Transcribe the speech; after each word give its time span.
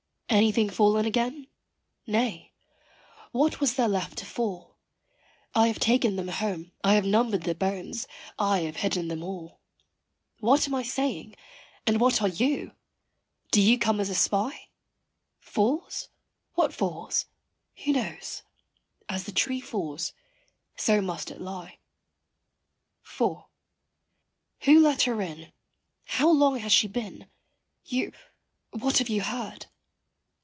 Anything 0.33 0.69
fallen 0.69 1.05
again? 1.05 1.47
nay 2.07 2.53
what 3.33 3.59
was 3.59 3.73
there 3.73 3.89
left 3.89 4.17
to 4.19 4.25
fall? 4.25 4.77
I 5.53 5.67
have 5.67 5.77
taken 5.77 6.15
them 6.15 6.29
home, 6.29 6.71
I 6.85 6.93
have 6.93 7.03
numbered 7.05 7.43
the 7.43 7.53
bones, 7.53 8.07
I 8.39 8.59
have 8.59 8.77
hidden 8.77 9.09
them 9.09 9.23
all. 9.23 9.59
What 10.39 10.69
am 10.69 10.73
I 10.73 10.83
saying? 10.83 11.35
and 11.85 11.99
what 11.99 12.21
are 12.21 12.29
you? 12.29 12.71
do 13.51 13.59
you 13.61 13.77
come 13.77 13.99
as 13.99 14.09
a 14.09 14.15
spy? 14.15 14.69
Falls? 15.41 16.07
what 16.53 16.73
falls? 16.73 17.25
who 17.83 17.91
knows? 17.91 18.43
As 19.09 19.25
the 19.25 19.33
tree 19.33 19.59
falls 19.59 20.13
so 20.77 21.01
must 21.01 21.29
it 21.29 21.41
lie. 21.41 21.77
IV. 23.03 23.35
Who 24.61 24.79
let 24.79 25.01
her 25.01 25.21
in? 25.21 25.51
how 26.05 26.29
long 26.31 26.57
has 26.59 26.71
she 26.71 26.87
been? 26.87 27.27
you 27.83 28.13
what 28.69 28.99
have 28.99 29.09
you 29.09 29.23
heard? 29.23 29.65